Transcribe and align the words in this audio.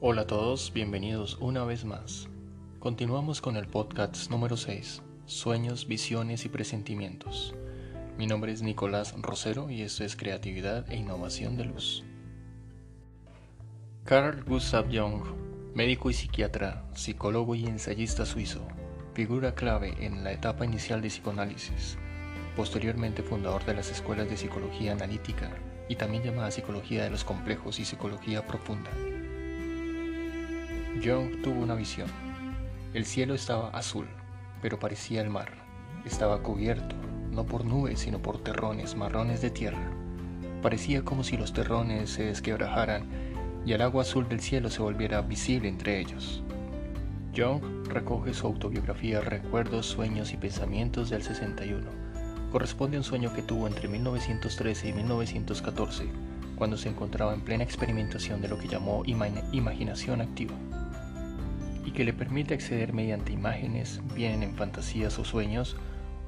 Hola 0.00 0.22
a 0.22 0.26
todos, 0.28 0.72
bienvenidos 0.72 1.38
una 1.40 1.64
vez 1.64 1.84
más. 1.84 2.28
Continuamos 2.78 3.40
con 3.40 3.56
el 3.56 3.66
podcast 3.66 4.30
número 4.30 4.56
6, 4.56 5.02
Sueños, 5.26 5.88
Visiones 5.88 6.44
y 6.44 6.48
Presentimientos. 6.48 7.52
Mi 8.16 8.28
nombre 8.28 8.52
es 8.52 8.62
Nicolás 8.62 9.12
Rosero 9.20 9.70
y 9.70 9.82
esto 9.82 10.04
es 10.04 10.14
Creatividad 10.14 10.88
e 10.88 10.98
Innovación 10.98 11.56
de 11.56 11.64
Luz. 11.64 12.04
Carl 14.04 14.44
Gustav 14.44 14.86
Jung, 14.86 15.24
médico 15.74 16.10
y 16.10 16.14
psiquiatra, 16.14 16.84
psicólogo 16.94 17.56
y 17.56 17.66
ensayista 17.66 18.24
suizo, 18.24 18.68
figura 19.14 19.56
clave 19.56 19.96
en 19.98 20.22
la 20.22 20.30
etapa 20.30 20.64
inicial 20.64 21.02
de 21.02 21.08
psicoanálisis, 21.08 21.98
posteriormente 22.54 23.24
fundador 23.24 23.64
de 23.64 23.74
las 23.74 23.90
escuelas 23.90 24.30
de 24.30 24.36
psicología 24.36 24.92
analítica 24.92 25.50
y 25.88 25.96
también 25.96 26.22
llamada 26.22 26.52
psicología 26.52 27.02
de 27.02 27.10
los 27.10 27.24
complejos 27.24 27.80
y 27.80 27.84
psicología 27.84 28.46
profunda. 28.46 28.92
Jung 31.02 31.42
tuvo 31.42 31.60
una 31.60 31.76
visión. 31.76 32.08
El 32.92 33.04
cielo 33.04 33.34
estaba 33.34 33.68
azul, 33.70 34.08
pero 34.60 34.80
parecía 34.80 35.22
el 35.22 35.30
mar. 35.30 35.52
Estaba 36.04 36.42
cubierto, 36.42 36.96
no 37.30 37.46
por 37.46 37.64
nubes, 37.64 38.00
sino 38.00 38.20
por 38.20 38.42
terrones 38.42 38.96
marrones 38.96 39.40
de 39.40 39.50
tierra. 39.50 39.92
Parecía 40.60 41.04
como 41.04 41.22
si 41.22 41.36
los 41.36 41.52
terrones 41.52 42.10
se 42.10 42.24
desquebrajaran 42.24 43.06
y 43.64 43.74
el 43.74 43.82
agua 43.82 44.02
azul 44.02 44.28
del 44.28 44.40
cielo 44.40 44.70
se 44.70 44.82
volviera 44.82 45.20
visible 45.20 45.68
entre 45.68 46.00
ellos. 46.00 46.42
Jung 47.36 47.62
recoge 47.86 48.34
su 48.34 48.48
autobiografía 48.48 49.20
Recuerdos, 49.20 49.86
Sueños 49.86 50.32
y 50.32 50.36
Pensamientos 50.36 51.10
del 51.10 51.22
61. 51.22 51.86
Corresponde 52.50 52.96
a 52.96 53.00
un 53.00 53.04
sueño 53.04 53.32
que 53.32 53.42
tuvo 53.42 53.68
entre 53.68 53.86
1913 53.86 54.88
y 54.88 54.92
1914, 54.94 56.06
cuando 56.56 56.76
se 56.76 56.88
encontraba 56.88 57.34
en 57.34 57.42
plena 57.42 57.62
experimentación 57.62 58.40
de 58.40 58.48
lo 58.48 58.58
que 58.58 58.66
llamó 58.66 59.04
imaginación 59.04 60.22
activa 60.22 60.54
y 61.88 61.90
que 61.90 62.04
le 62.04 62.12
permite 62.12 62.52
acceder 62.52 62.92
mediante 62.92 63.32
imágenes, 63.32 64.02
bien 64.14 64.42
en 64.42 64.54
fantasías 64.54 65.18
o 65.18 65.24
sueños, 65.24 65.74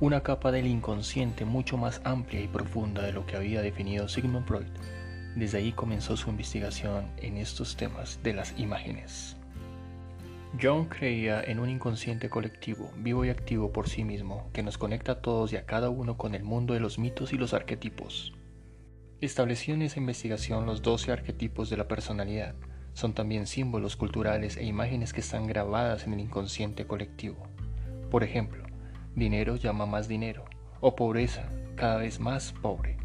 una 0.01 0.23
capa 0.23 0.53
del 0.53 0.67
inconsciente 0.67 1.45
mucho 1.45 1.77
más 1.77 2.01
amplia 2.03 2.41
y 2.41 2.49
profunda 2.49 3.03
de 3.03 3.13
lo 3.13 3.27
que 3.27 3.37
había 3.37 3.61
definido 3.61 4.09
Sigmund 4.09 4.47
Freud. 4.47 4.69
Desde 5.37 5.59
ahí 5.59 5.73
comenzó 5.73 6.17
su 6.17 6.31
investigación 6.31 7.11
en 7.19 7.37
estos 7.37 7.77
temas 7.77 8.19
de 8.23 8.33
las 8.33 8.59
imágenes. 8.59 9.37
John 10.61 10.87
creía 10.87 11.43
en 11.43 11.61
un 11.61 11.69
inconsciente 11.69 12.31
colectivo, 12.31 12.91
vivo 12.97 13.27
y 13.27 13.29
activo 13.29 13.71
por 13.71 13.87
sí 13.87 14.03
mismo, 14.03 14.49
que 14.55 14.63
nos 14.63 14.79
conecta 14.79 15.13
a 15.13 15.21
todos 15.21 15.53
y 15.53 15.57
a 15.57 15.67
cada 15.67 15.91
uno 15.91 16.17
con 16.17 16.35
el 16.35 16.43
mundo 16.43 16.73
de 16.73 16.81
los 16.81 16.99
mitos 16.99 17.35
y 17.35 17.37
los 17.37 17.53
arquetipos. 17.53 18.33
Estableció 19.21 19.75
en 19.75 19.83
esa 19.83 20.01
investigación 20.01 20.65
los 20.65 20.81
12 20.81 21.13
arquetipos 21.13 21.69
de 21.69 21.77
la 21.77 21.87
personalidad, 21.87 22.55
son 23.01 23.15
también 23.15 23.47
símbolos 23.47 23.97
culturales 23.97 24.59
e 24.59 24.65
imágenes 24.65 25.15
que 25.15 25.21
están 25.21 25.47
grabadas 25.47 26.07
en 26.07 26.13
el 26.13 26.21
inconsciente 26.21 26.87
colectivo. 26.87 27.39
Por 28.11 28.23
ejemplo, 28.23 28.63
dinero 29.17 29.57
llama 29.57 29.87
más 29.87 30.07
dinero, 30.07 30.45
o 30.81 30.95
pobreza 30.95 31.51
cada 31.77 31.97
vez 31.97 32.21
más 32.21 32.53
pobre. 32.53 32.99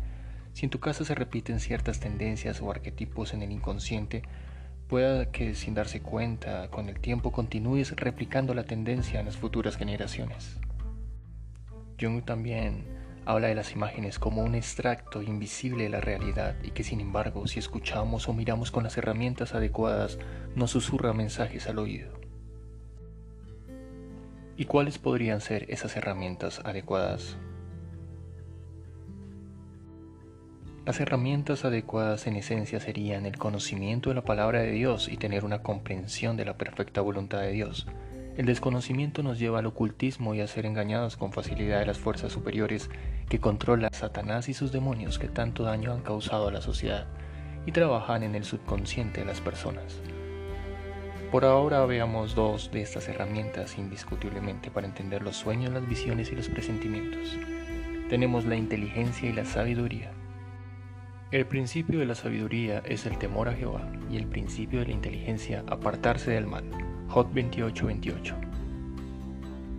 Si 0.51 0.65
en 0.65 0.69
tu 0.69 0.81
casa 0.81 1.05
se 1.05 1.15
repiten 1.15 1.61
ciertas 1.61 2.01
tendencias 2.01 2.61
o 2.61 2.69
arquetipos 2.69 3.33
en 3.33 3.41
el 3.41 3.53
inconsciente, 3.53 4.23
pueda 4.89 5.31
que 5.31 5.55
sin 5.55 5.73
darse 5.73 6.01
cuenta 6.01 6.69
con 6.69 6.89
el 6.89 6.99
tiempo 6.99 7.31
continúes 7.31 7.95
replicando 7.95 8.53
la 8.53 8.65
tendencia 8.65 9.21
en 9.21 9.27
las 9.27 9.37
futuras 9.37 9.77
generaciones. 9.77 10.59
Jung 11.99 12.21
también 12.25 12.83
habla 13.25 13.47
de 13.47 13.55
las 13.55 13.73
imágenes 13.73 14.19
como 14.19 14.43
un 14.43 14.55
extracto 14.55 15.21
invisible 15.21 15.83
de 15.83 15.89
la 15.89 16.01
realidad 16.01 16.55
y 16.63 16.71
que 16.71 16.83
sin 16.83 17.01
embargo 17.01 17.47
si 17.47 17.59
escuchamos 17.59 18.29
o 18.29 18.33
miramos 18.33 18.71
con 18.71 18.83
las 18.83 18.97
herramientas 18.97 19.55
adecuadas 19.55 20.19
nos 20.55 20.71
susurra 20.71 21.13
mensajes 21.13 21.67
al 21.67 21.79
oído. 21.79 22.13
¿Y 24.57 24.65
cuáles 24.65 24.99
podrían 24.99 25.41
ser 25.41 25.65
esas 25.69 25.97
herramientas 25.97 26.61
adecuadas? 26.63 27.37
Las 30.85 30.99
herramientas 30.99 31.65
adecuadas 31.65 32.27
en 32.27 32.35
esencia 32.35 32.79
serían 32.79 33.25
el 33.25 33.37
conocimiento 33.37 34.09
de 34.09 34.15
la 34.15 34.23
palabra 34.23 34.61
de 34.61 34.71
Dios 34.71 35.09
y 35.09 35.17
tener 35.17 35.43
una 35.43 35.63
comprensión 35.63 36.37
de 36.37 36.45
la 36.45 36.57
perfecta 36.57 37.01
voluntad 37.01 37.41
de 37.41 37.51
Dios, 37.51 37.87
el 38.37 38.45
desconocimiento 38.45 39.23
nos 39.23 39.39
lleva 39.39 39.59
al 39.59 39.65
ocultismo 39.65 40.35
y 40.35 40.41
a 40.41 40.47
ser 40.47 40.65
engañados 40.65 41.15
con 41.15 41.31
facilidad 41.31 41.79
de 41.79 41.85
las 41.85 41.97
fuerzas 41.97 42.33
superiores 42.33 42.89
que 43.29 43.39
controlan 43.39 43.89
a 43.93 43.95
Satanás 43.95 44.49
y 44.49 44.53
sus 44.53 44.73
demonios 44.73 45.19
que 45.19 45.29
tanto 45.29 45.63
daño 45.63 45.93
han 45.93 46.01
causado 46.01 46.49
a 46.49 46.51
la 46.51 46.61
sociedad 46.61 47.07
y 47.65 47.71
trabajan 47.71 48.23
en 48.23 48.35
el 48.35 48.43
subconsciente 48.43 49.21
de 49.21 49.25
las 49.25 49.39
personas. 49.39 50.01
Por 51.31 51.45
ahora 51.45 51.85
veamos 51.85 52.35
dos 52.35 52.71
de 52.71 52.81
estas 52.81 53.07
herramientas 53.07 53.77
indiscutiblemente 53.77 54.69
para 54.69 54.87
entender 54.87 55.23
los 55.23 55.37
sueños, 55.37 55.71
las 55.71 55.87
visiones 55.87 56.31
y 56.31 56.35
los 56.35 56.49
presentimientos. 56.49 57.37
Tenemos 58.09 58.45
la 58.45 58.55
inteligencia 58.55 59.29
y 59.29 59.33
la 59.33 59.45
sabiduría. 59.45 60.11
El 61.31 61.45
principio 61.45 61.99
de 61.99 62.05
la 62.05 62.15
sabiduría 62.15 62.83
es 62.85 63.05
el 63.05 63.17
temor 63.17 63.49
a 63.49 63.53
Jehová 63.53 63.89
y 64.11 64.17
el 64.17 64.27
principio 64.27 64.79
de 64.79 64.87
la 64.87 64.91
inteligencia 64.91 65.63
apartarse 65.67 66.31
del 66.31 66.45
mal. 66.45 66.94
Hot 67.09 67.27
2828. 67.27 68.35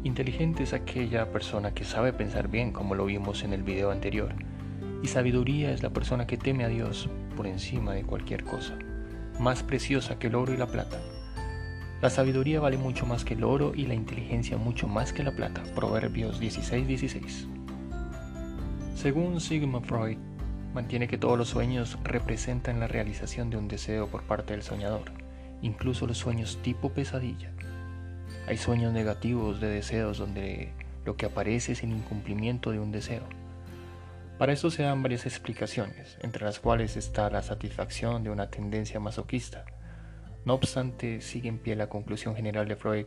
Inteligente 0.05 0.63
es 0.63 0.73
aquella 0.73 1.31
persona 1.33 1.75
que 1.75 1.85
sabe 1.85 2.13
pensar 2.13 2.49
bien, 2.49 2.73
como 2.73 2.95
lo 2.95 3.05
vimos 3.05 3.43
en 3.43 3.53
el 3.53 3.63
video 3.63 3.91
anterior, 3.91 4.35
y 5.03 5.09
sabiduría 5.09 5.73
es 5.73 5.83
la 5.83 5.91
persona 5.91 6.27
que 6.27 6.39
teme 6.39 6.65
a 6.65 6.69
Dios 6.69 7.11
por 7.37 7.47
encima 7.47 7.93
de 7.93 8.05
cualquier 8.05 8.45
cosa, 8.45 8.79
más 9.39 9.63
preciosa 9.63 10.19
que 10.19 10.29
el 10.29 10.37
oro 10.37 10.55
y 10.55 10.57
la 10.57 10.69
plata. 10.69 10.99
La 12.01 12.09
sabiduría 12.09 12.61
vale 12.61 12.79
mucho 12.79 13.05
más 13.05 13.25
que 13.25 13.35
el 13.35 13.45
oro 13.45 13.73
y 13.75 13.87
la 13.87 13.95
inteligencia 13.95 14.57
mucho 14.57 14.87
más 14.87 15.13
que 15.13 15.25
la 15.25 15.33
plata. 15.33 15.63
Proverbios 15.75 16.41
16:16. 16.41 17.49
Según 18.95 19.41
Sigmund 19.41 19.85
Freud, 19.85 20.19
mantiene 20.73 21.09
que 21.09 21.19
todos 21.19 21.37
los 21.37 21.49
sueños 21.49 21.99
representan 22.05 22.81
la 22.81 22.87
realización 22.87 23.51
de 23.51 23.57
un 23.59 23.69
deseo 23.69 24.07
por 24.07 24.23
parte 24.23 24.53
del 24.55 24.63
soñador 24.63 25.26
incluso 25.67 26.07
los 26.07 26.17
sueños 26.17 26.59
tipo 26.63 26.91
pesadilla. 26.91 27.53
Hay 28.47 28.57
sueños 28.57 28.93
negativos 28.93 29.61
de 29.61 29.69
deseos 29.69 30.19
donde 30.19 30.73
lo 31.05 31.17
que 31.17 31.27
aparece 31.27 31.73
es 31.73 31.83
el 31.83 31.91
incumplimiento 31.91 32.71
de 32.71 32.79
un 32.79 32.93
deseo. 32.93 33.25
Para 34.39 34.53
esto 34.53 34.71
se 34.71 34.83
dan 34.83 35.03
varias 35.03 35.27
explicaciones, 35.27 36.19
entre 36.21 36.45
las 36.45 36.61
cuales 36.61 36.97
está 36.97 37.31
la 37.31 37.43
satisfacción 37.43 38.23
de 38.23 38.31
una 38.31 38.51
tendencia 38.51 39.01
masoquista. 39.01 39.65
No 40.45 40.55
obstante, 40.55 41.21
sigue 41.21 41.49
en 41.49 41.59
pie 41.59 41.75
la 41.75 41.89
conclusión 41.89 42.37
general 42.37 42.69
de 42.69 42.77
Freud, 42.77 43.07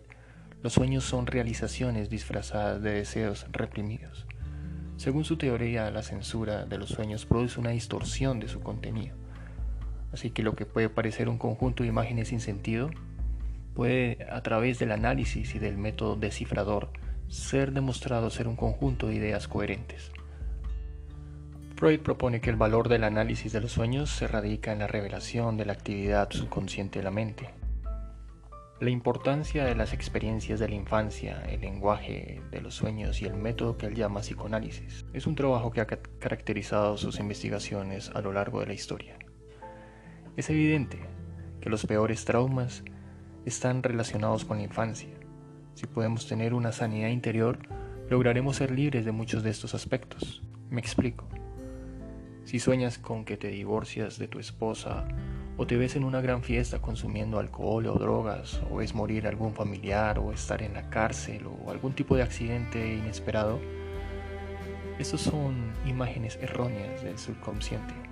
los 0.61 0.73
sueños 0.73 1.05
son 1.05 1.25
realizaciones 1.25 2.09
disfrazadas 2.09 2.81
de 2.81 2.91
deseos 2.91 3.45
reprimidos. 3.51 4.27
Según 4.97 5.23
su 5.23 5.37
teoría, 5.37 5.89
la 5.91 6.03
censura 6.03 6.65
de 6.65 6.77
los 6.77 6.89
sueños 6.89 7.25
produce 7.25 7.61
una 7.61 7.69
distorsión 7.69 8.41
de 8.41 8.49
su 8.49 8.59
contenido 8.59 9.18
Así 10.13 10.31
que 10.31 10.43
lo 10.43 10.55
que 10.55 10.65
puede 10.65 10.89
parecer 10.89 11.29
un 11.29 11.37
conjunto 11.37 11.83
de 11.83 11.89
imágenes 11.89 12.29
sin 12.29 12.39
sentido 12.39 12.89
puede, 13.73 14.25
a 14.29 14.41
través 14.41 14.79
del 14.79 14.91
análisis 14.91 15.55
y 15.55 15.59
del 15.59 15.77
método 15.77 16.15
descifrador, 16.15 16.89
ser 17.27 17.71
demostrado 17.71 18.29
ser 18.29 18.47
un 18.47 18.55
conjunto 18.55 19.07
de 19.07 19.15
ideas 19.15 19.47
coherentes. 19.47 20.11
Freud 21.75 22.01
propone 22.01 22.41
que 22.41 22.49
el 22.49 22.57
valor 22.57 22.89
del 22.89 23.05
análisis 23.05 23.53
de 23.53 23.61
los 23.61 23.71
sueños 23.71 24.09
se 24.09 24.27
radica 24.27 24.73
en 24.73 24.79
la 24.79 24.87
revelación 24.87 25.55
de 25.55 25.65
la 25.65 25.73
actividad 25.73 26.29
subconsciente 26.31 26.99
de 26.99 27.03
la 27.03 27.11
mente. 27.11 27.53
La 28.81 28.89
importancia 28.89 29.63
de 29.65 29.75
las 29.75 29.93
experiencias 29.93 30.59
de 30.59 30.67
la 30.67 30.75
infancia, 30.75 31.43
el 31.49 31.61
lenguaje 31.61 32.41
de 32.51 32.61
los 32.61 32.75
sueños 32.75 33.21
y 33.21 33.25
el 33.25 33.33
método 33.33 33.77
que 33.77 33.85
él 33.85 33.95
llama 33.95 34.21
psicoanálisis 34.21 35.05
es 35.13 35.27
un 35.27 35.35
trabajo 35.35 35.71
que 35.71 35.81
ha 35.81 35.85
caracterizado 35.85 36.97
sus 36.97 37.19
investigaciones 37.19 38.09
a 38.13 38.21
lo 38.21 38.33
largo 38.33 38.59
de 38.59 38.67
la 38.67 38.73
historia. 38.73 39.17
Es 40.37 40.49
evidente 40.49 40.99
que 41.61 41.69
los 41.69 41.85
peores 41.85 42.25
traumas 42.25 42.83
están 43.45 43.83
relacionados 43.83 44.45
con 44.45 44.57
la 44.57 44.63
infancia. 44.63 45.15
Si 45.73 45.87
podemos 45.87 46.27
tener 46.27 46.53
una 46.53 46.71
sanidad 46.71 47.09
interior, 47.09 47.59
lograremos 48.09 48.57
ser 48.57 48.71
libres 48.71 49.05
de 49.05 49.11
muchos 49.11 49.43
de 49.43 49.49
estos 49.49 49.73
aspectos. 49.73 50.41
Me 50.69 50.81
explico. 50.81 51.27
Si 52.43 52.59
sueñas 52.59 52.97
con 52.97 53.25
que 53.25 53.37
te 53.37 53.49
divorcias 53.49 54.17
de 54.17 54.27
tu 54.27 54.39
esposa, 54.39 55.07
o 55.57 55.67
te 55.67 55.75
ves 55.75 55.95
en 55.95 56.05
una 56.05 56.21
gran 56.21 56.41
fiesta 56.41 56.81
consumiendo 56.81 57.37
alcohol 57.37 57.85
o 57.87 57.95
drogas, 57.95 58.61
o 58.71 58.77
ves 58.77 58.95
morir 58.95 59.27
algún 59.27 59.53
familiar, 59.53 60.17
o 60.17 60.31
estar 60.31 60.61
en 60.63 60.73
la 60.73 60.89
cárcel, 60.89 61.45
o 61.47 61.69
algún 61.69 61.93
tipo 61.93 62.15
de 62.15 62.23
accidente 62.23 62.95
inesperado, 62.95 63.59
estos 64.97 65.21
son 65.21 65.73
imágenes 65.85 66.37
erróneas 66.41 67.03
del 67.03 67.17
subconsciente. 67.17 68.08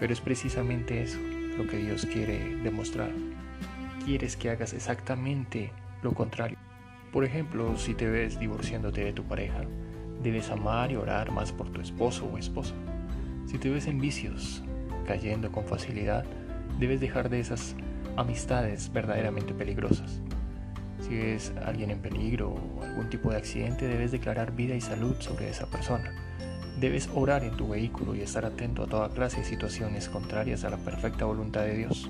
Pero 0.00 0.12
es 0.12 0.20
precisamente 0.20 1.02
eso, 1.02 1.18
lo 1.56 1.66
que 1.68 1.76
Dios 1.76 2.06
quiere 2.06 2.56
demostrar. 2.64 3.10
Quieres 4.04 4.36
que 4.36 4.50
hagas 4.50 4.72
exactamente 4.72 5.72
lo 6.02 6.14
contrario. 6.14 6.56
Por 7.12 7.24
ejemplo, 7.24 7.76
si 7.76 7.94
te 7.94 8.08
ves 8.08 8.40
divorciándote 8.40 9.04
de 9.04 9.12
tu 9.12 9.24
pareja, 9.24 9.60
debes 10.22 10.50
amar 10.50 10.90
y 10.90 10.96
orar 10.96 11.30
más 11.30 11.52
por 11.52 11.70
tu 11.70 11.80
esposo 11.80 12.24
o 12.24 12.38
esposa. 12.38 12.74
Si 13.46 13.58
te 13.58 13.68
ves 13.68 13.86
en 13.86 14.00
vicios, 14.00 14.62
cayendo 15.06 15.52
con 15.52 15.64
facilidad, 15.64 16.24
debes 16.78 17.00
dejar 17.00 17.28
de 17.28 17.40
esas 17.40 17.76
amistades 18.16 18.92
verdaderamente 18.92 19.52
peligrosas. 19.52 20.20
Si 21.00 21.16
ves 21.16 21.52
a 21.60 21.68
alguien 21.68 21.90
en 21.90 22.00
peligro 22.00 22.50
o 22.50 22.82
algún 22.82 23.10
tipo 23.10 23.30
de 23.30 23.36
accidente, 23.36 23.86
debes 23.86 24.12
declarar 24.12 24.52
vida 24.52 24.74
y 24.74 24.80
salud 24.80 25.16
sobre 25.18 25.50
esa 25.50 25.66
persona. 25.66 26.12
Debes 26.80 27.10
orar 27.14 27.44
en 27.44 27.54
tu 27.58 27.68
vehículo 27.68 28.14
y 28.14 28.22
estar 28.22 28.46
atento 28.46 28.82
a 28.82 28.86
toda 28.86 29.10
clase 29.10 29.40
de 29.40 29.44
situaciones 29.44 30.08
contrarias 30.08 30.64
a 30.64 30.70
la 30.70 30.78
perfecta 30.78 31.26
voluntad 31.26 31.64
de 31.64 31.76
Dios. 31.76 32.08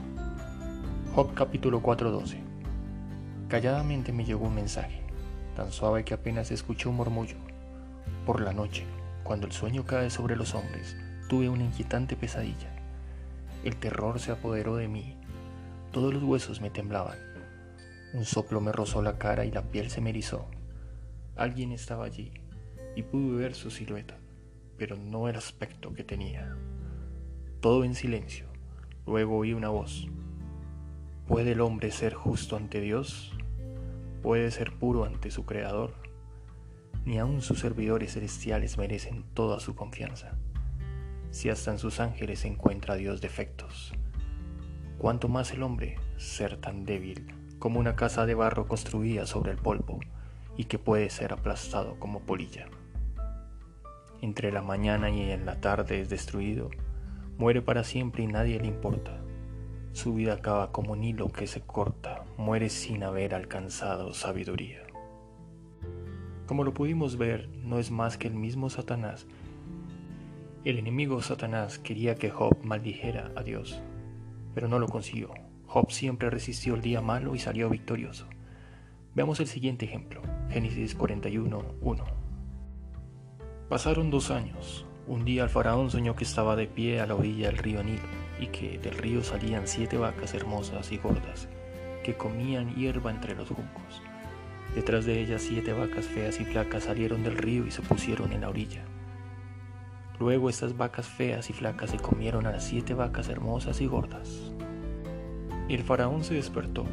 Job 1.13 1.35
capítulo 1.35 1.83
4:12 1.83 2.37
Calladamente 3.49 4.13
me 4.13 4.25
llegó 4.25 4.47
un 4.47 4.55
mensaje, 4.55 5.03
tan 5.57 5.73
suave 5.73 6.05
que 6.05 6.15
apenas 6.15 6.53
escuché 6.53 6.89
un 6.89 6.95
murmullo. 6.95 7.35
Por 8.25 8.43
la 8.43 8.53
noche, 8.53 8.85
cuando 9.25 9.49
el 9.49 9.53
sueño 9.53 9.85
cae 9.85 10.09
sobre 10.09 10.37
los 10.37 10.55
hombres, 10.55 10.97
tuve 11.29 11.49
una 11.49 11.65
inquietante 11.65 12.15
pesadilla. 12.15 12.71
El 13.65 13.75
terror 13.75 14.21
se 14.21 14.31
apoderó 14.31 14.77
de 14.77 14.87
mí. 14.87 15.17
Todos 15.91 16.15
los 16.15 16.23
huesos 16.23 16.61
me 16.61 16.71
temblaban. 16.71 17.19
Un 18.15 18.25
soplo 18.25 18.61
me 18.61 18.71
rozó 18.71 19.03
la 19.03 19.19
cara 19.19 19.45
y 19.45 19.51
la 19.51 19.63
piel 19.63 19.91
se 19.91 20.01
me 20.01 20.11
erizó. 20.11 20.47
Alguien 21.35 21.73
estaba 21.73 22.05
allí 22.05 22.31
y 22.95 23.03
pude 23.03 23.37
ver 23.37 23.57
su 23.57 23.73
silueta, 23.73 24.20
pero 24.81 24.97
no 24.97 25.29
el 25.29 25.37
aspecto 25.37 25.93
que 25.93 26.05
tenía. 26.05 26.57
Todo 27.61 27.85
en 27.85 27.95
silencio. 27.95 28.47
Luego 29.07 29.37
oí 29.37 29.53
una 29.53 29.69
voz. 29.69 30.09
¿Puede 31.29 31.53
el 31.53 31.61
hombre 31.61 31.91
ser 31.91 32.15
justo 32.15 32.57
ante 32.57 32.81
Dios? 32.81 33.37
¿Puede 34.23 34.51
ser 34.51 34.73
puro 34.73 35.05
ante 35.05 35.31
su 35.31 35.45
Creador? 35.45 35.93
Ni 37.05 37.19
aun 37.19 37.43
sus 37.43 37.61
servidores 37.61 38.15
celestiales 38.15 38.79
merecen 38.79 39.23
toda 39.35 39.61
su 39.61 39.75
confianza. 39.75 40.39
Si 41.31 41.51
hasta 41.51 41.73
en 41.73 41.79
sus 41.79 42.01
ángeles 42.01 42.47
encuentra 42.47 42.95
Dios 42.95 43.21
defectos, 43.21 43.93
¿cuánto 44.97 45.29
más 45.29 45.53
el 45.53 45.63
hombre 45.63 45.99
ser 46.17 46.57
tan 46.57 46.87
débil 46.87 47.27
como 47.59 47.79
una 47.79 47.97
casa 47.97 48.25
de 48.25 48.35
barro 48.35 48.67
construida 48.67 49.27
sobre 49.27 49.53
el 49.53 49.59
polvo 49.59 50.01
y 50.57 50.65
que 50.65 50.79
puede 50.79 51.11
ser 51.11 51.35
aplastado 51.35 52.01
como 52.01 52.21
polilla. 52.21 52.67
Entre 54.23 54.53
la 54.53 54.61
mañana 54.61 55.09
y 55.09 55.31
en 55.31 55.47
la 55.47 55.61
tarde 55.61 56.03
es 56.03 56.11
destruido, 56.11 56.71
muere 57.39 57.63
para 57.63 57.85
siempre 57.85 58.23
y 58.23 58.27
nadie 58.27 58.61
le 58.61 58.67
importa. 58.67 59.19
Su 59.93 60.15
vida 60.15 60.35
acaba 60.35 60.73
como 60.73 60.93
un 60.93 61.03
hilo 61.03 61.29
que 61.29 61.47
se 61.47 61.63
corta, 61.63 62.25
muere 62.37 62.69
sin 62.69 63.03
haber 63.03 63.35
alcanzado 63.35 64.13
sabiduría. 64.13 64.83
Como 66.47 66.65
lo 66.65 66.75
pudimos 66.75 67.17
ver, 67.17 67.49
no 67.65 67.79
es 67.79 67.91
más 67.91 68.19
que 68.19 68.29
el 68.29 68.35
mismo 68.35 68.69
Satanás. 68.69 69.27
El 70.65 70.79
enemigo 70.79 71.23
Satanás 71.23 71.79
quería 71.79 72.15
que 72.15 72.29
Job 72.29 72.59
maldijera 72.63 73.33
a 73.37 73.43
Dios, 73.43 73.81
pero 74.55 74.69
no 74.69 74.79
lo 74.79 74.89
consiguió. 74.89 75.33
Job 75.67 75.91
siempre 75.91 76.29
resistió 76.29 76.75
el 76.75 76.83
día 76.83 77.01
malo 77.01 77.35
y 77.35 77.39
salió 77.39 77.71
victorioso. 77.71 78.27
Veamos 79.15 79.41
el 79.41 79.47
siguiente 79.47 79.87
ejemplo, 79.87 80.21
Génesis 80.51 80.95
41, 80.95 81.77
1. 81.81 82.20
Pasaron 83.71 84.11
dos 84.11 84.33
años. 84.33 84.85
Un 85.07 85.25
día 85.25 85.45
el 85.45 85.49
faraón 85.49 85.93
soñó 85.93 86.17
que 86.17 86.25
estaba 86.25 86.57
de 86.57 86.67
pie 86.67 87.01
a 87.01 87.07
la 87.07 87.15
orilla 87.15 87.47
del 87.47 87.59
río 87.59 87.85
Nilo 87.85 88.03
y 88.41 88.49
que 88.49 88.81
del 88.81 88.99
río 88.99 89.23
salían 89.23 89.69
siete 89.69 89.97
vacas 89.97 90.35
hermosas 90.35 90.91
y 90.91 90.97
gordas 90.97 91.49
que 92.03 92.17
comían 92.17 92.75
hierba 92.75 93.13
entre 93.13 93.37
los 93.37 93.47
juncos. 93.47 94.03
Detrás 94.75 95.07
de 95.07 95.21
ellas 95.21 95.43
siete 95.43 95.73
vacas 95.73 96.05
feas 96.07 96.41
y 96.41 96.45
flacas 96.45 96.83
salieron 96.83 97.23
del 97.23 97.37
río 97.37 97.65
y 97.65 97.71
se 97.71 97.81
pusieron 97.81 98.33
en 98.33 98.41
la 98.41 98.49
orilla. 98.49 98.83
Luego 100.19 100.51
estas 100.51 100.77
vacas 100.77 101.07
feas 101.07 101.49
y 101.49 101.53
flacas 101.53 101.91
se 101.91 101.99
comieron 101.99 102.49
a 102.49 102.51
las 102.51 102.65
siete 102.65 102.95
vacas 102.95 103.29
hermosas 103.29 103.81
y 103.81 103.87
gordas. 103.87 104.53
El 105.69 105.85
faraón 105.85 106.25
se 106.25 106.35
despertó, 106.35 106.87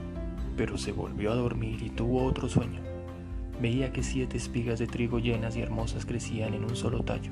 pero 0.55 0.77
se 0.77 0.91
volvió 0.91 1.31
a 1.31 1.35
dormir 1.35 1.81
y 1.81 1.89
tuvo 1.89 2.23
otro 2.23 2.47
sueño. 2.47 2.96
Veía 3.61 3.91
que 3.91 4.03
siete 4.03 4.37
espigas 4.37 4.77
de 4.77 4.87
trigo 4.87 5.19
llenas 5.19 5.55
y 5.55 5.61
hermosas 5.61 6.05
crecían 6.05 6.53
en 6.53 6.63
un 6.63 6.75
solo 6.75 7.03
tallo. 7.03 7.31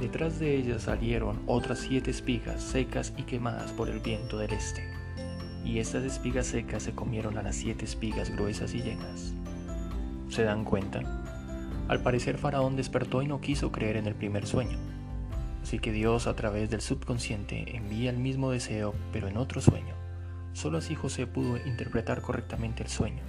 Detrás 0.00 0.38
de 0.38 0.56
ellas 0.56 0.82
salieron 0.82 1.40
otras 1.46 1.78
siete 1.78 2.10
espigas 2.10 2.60
secas 2.60 3.14
y 3.16 3.22
quemadas 3.22 3.72
por 3.72 3.88
el 3.88 4.00
viento 4.00 4.36
del 4.36 4.52
este. 4.52 4.82
Y 5.64 5.78
estas 5.78 6.04
espigas 6.04 6.46
secas 6.46 6.82
se 6.82 6.92
comieron 6.92 7.38
a 7.38 7.42
las 7.42 7.56
siete 7.56 7.84
espigas 7.84 8.30
gruesas 8.30 8.74
y 8.74 8.82
llenas. 8.82 9.32
¿Se 10.28 10.42
dan 10.42 10.64
cuenta? 10.64 11.00
Al 11.88 12.02
parecer 12.02 12.36
Faraón 12.36 12.74
despertó 12.74 13.22
y 13.22 13.28
no 13.28 13.40
quiso 13.40 13.70
creer 13.70 13.96
en 13.96 14.06
el 14.06 14.14
primer 14.14 14.46
sueño. 14.46 14.76
Así 15.62 15.78
que 15.78 15.92
Dios 15.92 16.26
a 16.26 16.34
través 16.36 16.68
del 16.68 16.80
subconsciente 16.80 17.76
envía 17.76 18.10
el 18.10 18.18
mismo 18.18 18.50
deseo, 18.50 18.94
pero 19.12 19.28
en 19.28 19.36
otro 19.36 19.60
sueño. 19.60 19.94
Solo 20.52 20.78
así 20.78 20.94
José 20.94 21.26
pudo 21.26 21.56
interpretar 21.64 22.22
correctamente 22.22 22.82
el 22.82 22.88
sueño. 22.88 23.22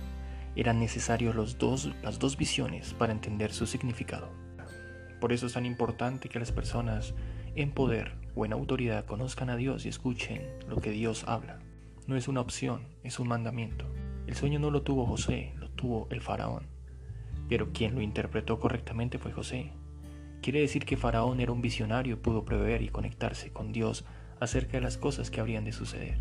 Eran 0.57 0.79
necesarios 0.79 1.35
los 1.35 1.57
dos, 1.57 1.91
las 2.03 2.19
dos 2.19 2.35
visiones 2.35 2.93
para 2.95 3.13
entender 3.13 3.53
su 3.53 3.65
significado. 3.65 4.29
Por 5.21 5.31
eso 5.31 5.45
es 5.45 5.53
tan 5.53 5.65
importante 5.65 6.27
que 6.27 6.39
las 6.39 6.51
personas 6.51 7.13
en 7.55 7.71
poder 7.71 8.15
o 8.35 8.45
en 8.45 8.51
autoridad 8.51 9.05
conozcan 9.05 9.49
a 9.49 9.55
Dios 9.55 9.85
y 9.85 9.89
escuchen 9.89 10.41
lo 10.67 10.77
que 10.77 10.91
Dios 10.91 11.23
habla. 11.27 11.59
No 12.07 12.17
es 12.17 12.27
una 12.27 12.41
opción, 12.41 12.81
es 13.03 13.19
un 13.19 13.29
mandamiento. 13.29 13.85
El 14.27 14.35
sueño 14.35 14.59
no 14.59 14.69
lo 14.69 14.81
tuvo 14.81 15.05
José, 15.05 15.53
lo 15.59 15.69
tuvo 15.69 16.07
el 16.11 16.21
faraón. 16.21 16.67
Pero 17.47 17.71
quien 17.71 17.95
lo 17.95 18.01
interpretó 18.01 18.59
correctamente 18.59 19.19
fue 19.19 19.31
José. 19.31 19.71
Quiere 20.41 20.59
decir 20.59 20.85
que 20.85 20.97
Faraón 20.97 21.39
era 21.39 21.51
un 21.53 21.61
visionario 21.61 22.15
y 22.15 22.17
pudo 22.19 22.43
prever 22.43 22.81
y 22.81 22.89
conectarse 22.89 23.51
con 23.51 23.71
Dios 23.71 24.03
acerca 24.39 24.73
de 24.73 24.81
las 24.81 24.97
cosas 24.97 25.31
que 25.31 25.39
habrían 25.39 25.63
de 25.63 25.71
suceder 25.71 26.17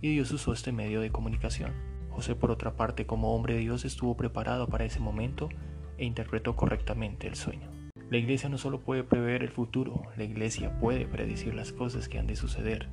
y 0.00 0.12
Dios 0.12 0.30
usó 0.30 0.52
este 0.52 0.72
medio 0.72 1.00
de 1.00 1.10
comunicación. 1.10 1.72
José, 2.16 2.34
por 2.34 2.50
otra 2.50 2.76
parte, 2.76 3.04
como 3.04 3.34
hombre 3.34 3.52
de 3.52 3.60
Dios, 3.60 3.84
estuvo 3.84 4.16
preparado 4.16 4.68
para 4.68 4.86
ese 4.86 5.00
momento 5.00 5.50
e 5.98 6.06
interpretó 6.06 6.56
correctamente 6.56 7.26
el 7.26 7.34
sueño. 7.34 7.68
La 8.08 8.16
iglesia 8.16 8.48
no 8.48 8.56
solo 8.56 8.80
puede 8.80 9.04
prever 9.04 9.42
el 9.42 9.50
futuro, 9.50 10.00
la 10.16 10.24
iglesia 10.24 10.78
puede 10.80 11.06
predecir 11.06 11.52
las 11.52 11.74
cosas 11.74 12.08
que 12.08 12.18
han 12.18 12.26
de 12.26 12.34
suceder, 12.34 12.88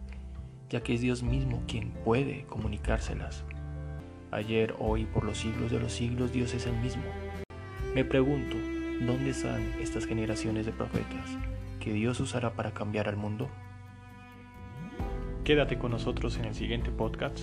ya 0.70 0.84
que 0.84 0.94
es 0.94 1.00
Dios 1.00 1.24
mismo 1.24 1.64
quien 1.70 1.92
puede 2.04 2.44
comunicárselas. 2.48 3.46
Ayer, 4.32 4.76
hoy, 4.78 5.06
por 5.06 5.24
los 5.24 5.38
siglos 5.38 5.72
de 5.72 5.80
los 5.80 5.94
siglos, 5.94 6.34
Dios 6.34 6.54
es 6.54 6.68
el 6.68 6.76
mismo. 6.82 7.04
Me 7.96 8.04
pregunto, 8.04 8.58
¿dónde 9.06 9.30
están 9.30 9.62
estas 9.80 10.06
generaciones 10.06 10.66
de 10.66 10.74
profetas 10.74 11.30
que 11.80 11.94
Dios 11.94 12.20
usará 12.20 12.56
para 12.56 12.74
cambiar 12.74 13.08
al 13.08 13.16
mundo? 13.16 13.48
Quédate 15.46 15.80
con 15.80 15.92
nosotros 15.92 16.36
en 16.36 16.44
el 16.44 16.56
siguiente 16.56 16.92
podcast. 16.92 17.40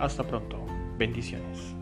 Hasta 0.00 0.26
pronto. 0.26 0.69
Bendiciones. 1.00 1.79